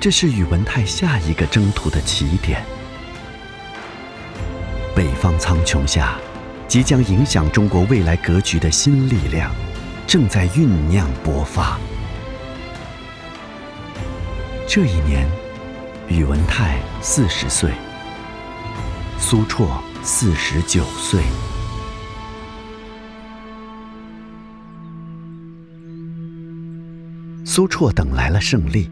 [0.00, 2.64] 这是宇文泰下一个征途的起点。
[4.96, 6.16] 北方苍穹下，
[6.66, 9.54] 即将影响中国未来格局的新力量，
[10.06, 11.78] 正在酝酿勃发。
[14.66, 15.28] 这一年。
[16.08, 17.70] 宇文泰四十岁，
[19.16, 21.22] 苏绰四十九岁。
[27.44, 28.90] 苏绰等来了胜利，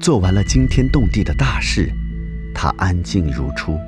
[0.00, 1.90] 做完了惊天动地的大事，
[2.54, 3.78] 他安静如初。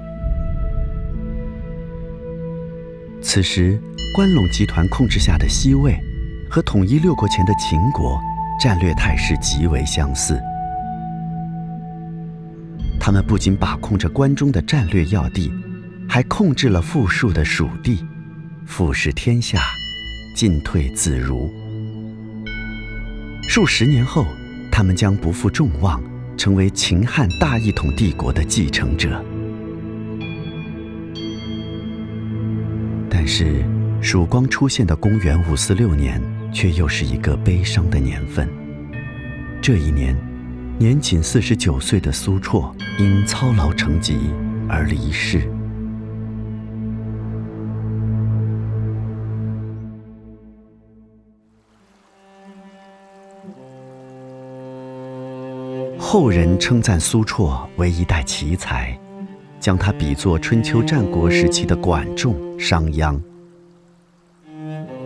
[3.22, 3.80] 此时，
[4.14, 5.98] 关陇集团控制下的西魏，
[6.50, 8.20] 和统一六国前的秦国，
[8.61, 10.40] 战略态势极为相似。
[12.98, 15.52] 他们不仅把控着关中的战略要地，
[16.08, 18.04] 还控制了富庶的蜀地，
[18.66, 19.62] 俯视天下，
[20.34, 21.50] 进退自如。
[23.48, 24.26] 数十年后，
[24.81, 26.03] 他们将不负众望，
[26.39, 29.22] 成为秦汉大一统帝国的继承者。
[33.11, 33.62] 但是，
[34.01, 36.18] 曙光出现的公元五四六年，
[36.51, 38.49] 却又是一个悲伤的年份。
[39.61, 40.16] 这一年。
[40.78, 44.16] 年仅四十九岁的苏绰因操劳成疾
[44.66, 45.47] 而离世。
[56.12, 58.98] 后人称赞苏绰为一代奇才，
[59.61, 63.16] 将他比作春秋战国时期的管仲、商鞅。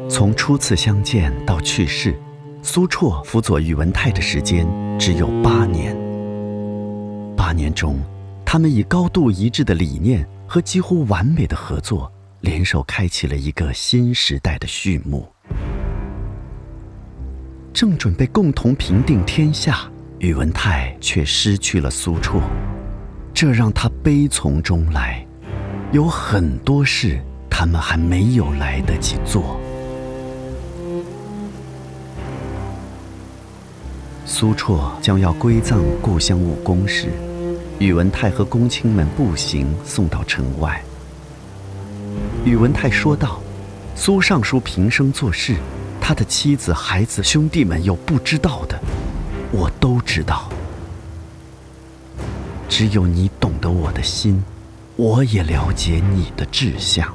[0.08, 2.18] 从初次相见到去世。
[2.62, 4.66] 苏绰辅佐宇文泰的时间
[4.98, 5.94] 只有八年。
[7.36, 7.98] 八年中，
[8.42, 15.28] 他们以高度一致的理念和几乎完美的合作，联手开启了一个新时代的序幕。
[17.74, 19.86] 正准备共同平定天下，
[20.20, 22.40] 宇文泰却失去了苏绰，
[23.34, 25.26] 这让他悲从中来。
[25.92, 29.60] 有很多事，他们还没有来得及做。
[34.24, 37.08] 苏绰将要归葬故乡武功时，
[37.78, 40.82] 宇文泰和公卿们步行送到城外。
[42.44, 43.40] 宇文泰说道
[43.94, 45.56] ：“苏尚书平生做事，
[46.00, 48.78] 他的妻子、孩子、兄弟们有不知道的，
[49.54, 50.48] 我都知道。
[52.68, 54.42] 只有你懂得我的心，
[54.96, 57.14] 我也了解你的志向。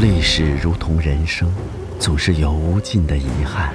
[0.00, 1.52] 历史如同人生。”
[1.98, 3.74] 总是有无尽的遗憾，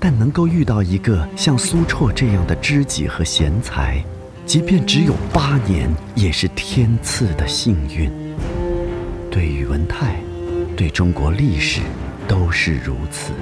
[0.00, 4.02] 但能够遇到一个像苏绰这样的知己和贤才，
[4.46, 8.10] 即便只有八年，也是天赐的幸运。
[9.30, 10.22] 对宇文泰，
[10.74, 11.82] 对中国历史，
[12.26, 13.32] 都是如此。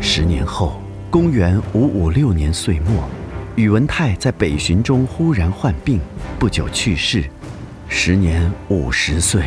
[0.00, 3.08] 十年后，公元五五六年岁末，
[3.56, 6.00] 宇文泰在北巡中忽然患病，
[6.38, 7.24] 不久去世，
[7.88, 9.42] 时年五十岁。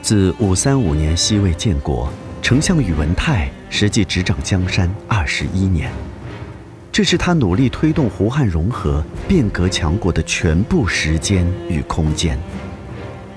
[0.00, 5.92] 自五三五年西魏建国，丞相宇文泰实际执掌江山二十一年，
[6.90, 12.36] 这是他努力推动胡汉融合、变革强国的全部时间与空间。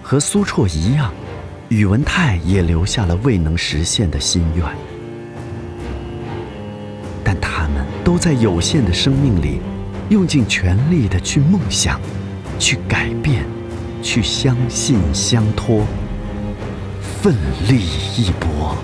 [0.02, 1.14] 和苏绰一样，
[1.76, 4.66] 宇文泰也留下了未能实现的心愿，
[7.22, 9.60] 但他们都在有限的生命里，
[10.08, 12.00] 用尽全力的去梦想，
[12.58, 13.46] 去改变，
[14.02, 15.86] 去相信相托，
[17.22, 17.36] 奋
[17.68, 17.82] 力
[18.16, 18.78] 一搏。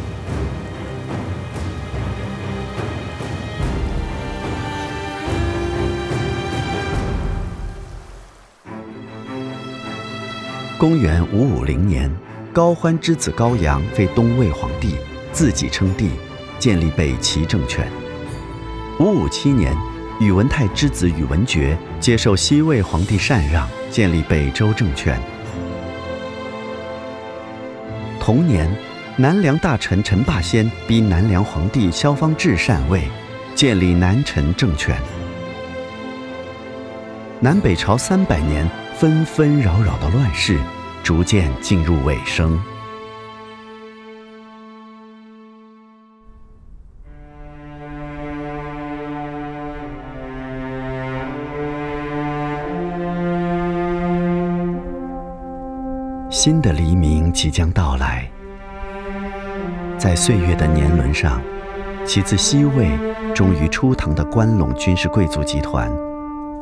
[10.78, 12.12] 公元五五零年，
[12.54, 14.96] 高欢之子高阳废东魏皇帝，
[15.32, 16.10] 自己称帝，
[16.60, 17.90] 建立北齐政权。
[19.00, 19.74] 五五七年，
[20.20, 25.18] 宇文泰之子宇文觉接受西魏皇帝禅让，建立北周政权。
[28.20, 28.70] 同年，
[29.16, 33.04] 南梁大臣陈霸先逼南梁皇帝萧方智禅位，
[33.56, 34.94] 建立南陈政权。
[37.40, 40.60] 南北朝三百年纷纷扰扰的乱世，
[41.04, 42.60] 逐渐进入尾声。
[56.30, 58.28] 新的黎明即将到来，
[59.98, 61.40] 在岁月的年轮上，
[62.04, 62.90] 起自西魏，
[63.36, 65.92] 终于初唐的关陇军事贵族集团，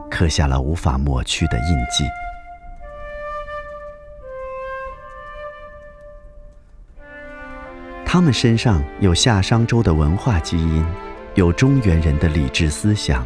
[0.10, 2.04] 刻下了无法抹去的印记。
[8.12, 10.84] 他们身上有夏商周的文化基因，
[11.36, 13.24] 有中原人的理智思想，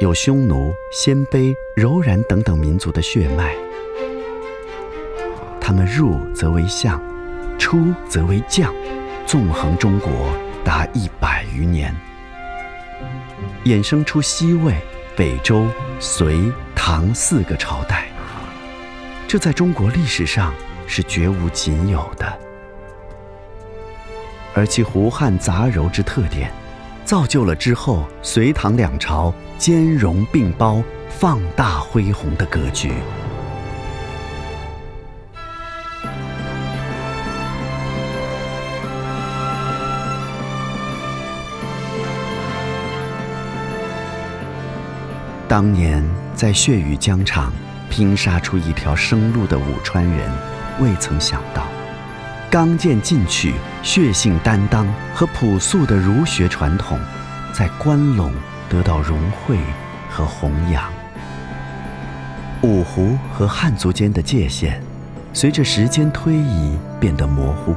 [0.00, 3.54] 有匈奴、鲜卑、柔然等等民族的血脉。
[5.60, 6.98] 他们入则为相，
[7.58, 8.72] 出则为将，
[9.26, 10.10] 纵横中国
[10.64, 11.94] 达一百余年，
[13.66, 14.74] 衍生出西魏、
[15.14, 15.66] 北周、
[16.00, 18.06] 隋、唐四个朝代。
[19.28, 20.50] 这在中国历史上
[20.86, 22.38] 是绝无仅有的，
[24.54, 26.52] 而其胡汉杂糅之特点，
[27.04, 32.92] 造就了之后隋唐两朝兼容并包、放大恢宏的格局。
[45.48, 46.02] 当年
[46.34, 47.52] 在血雨疆场
[47.90, 50.30] 拼杀出一条生路的武川人，
[50.80, 51.66] 未曾想到，
[52.52, 57.00] 刚健进取、血性担当和朴素的儒学传统，
[57.50, 58.30] 在关陇
[58.68, 59.56] 得到融汇
[60.10, 60.84] 和弘扬。
[62.62, 64.78] 五胡和汉族间的界限，
[65.32, 67.74] 随着时间推移变得模糊，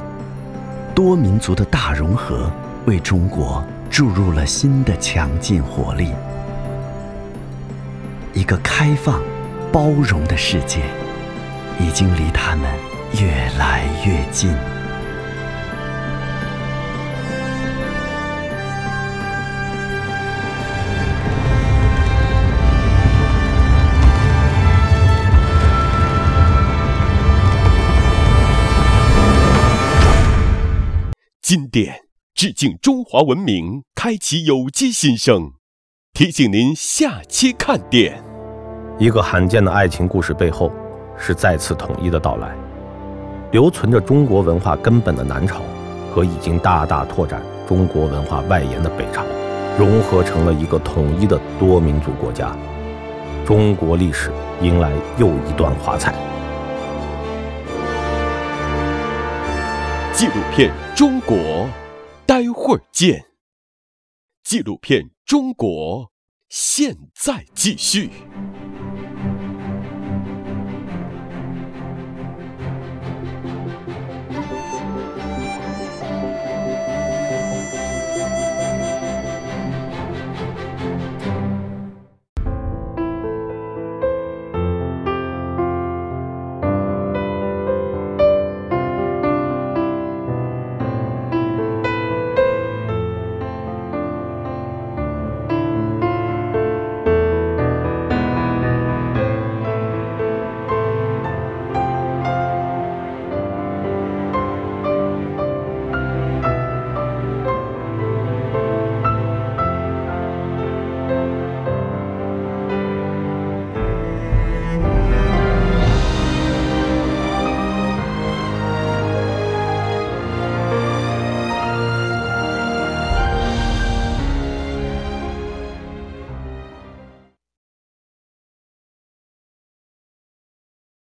[0.94, 2.52] 多民族的大融合，
[2.84, 6.12] 为中国注入了新的强劲活力。
[8.34, 9.22] 一个开放、
[9.72, 10.82] 包容的世界，
[11.80, 12.70] 已经离他们
[13.14, 13.28] 越
[13.58, 14.50] 来越近。
[31.40, 32.00] 经典
[32.34, 35.52] 致敬中华文明，开启有机新生。
[36.12, 38.20] 提醒您下期看点。
[38.98, 40.72] 一个罕见的爱情故事背后，
[41.16, 42.65] 是再次统一的到来。
[43.52, 45.60] 留存着中国文化根本的南朝，
[46.12, 49.24] 和已经大大拓展中国文化外延的北朝，
[49.78, 52.56] 融合成了一个统一的多民族国家。
[53.46, 56.12] 中国历史迎来又一段华彩。
[60.12, 61.36] 纪录片《中国》，
[62.26, 63.24] 待会儿见。
[64.42, 66.04] 纪录片《中国》，
[66.48, 68.10] 现在继续。